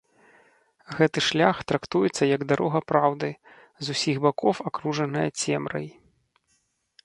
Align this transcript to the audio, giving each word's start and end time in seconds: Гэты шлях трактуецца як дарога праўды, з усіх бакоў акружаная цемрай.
Гэты 0.99 1.19
шлях 1.25 1.57
трактуецца 1.71 2.23
як 2.35 2.41
дарога 2.53 2.79
праўды, 2.93 3.29
з 3.85 3.93
усіх 3.95 4.15
бакоў 4.27 4.55
акружаная 4.71 5.29
цемрай. 5.43 5.87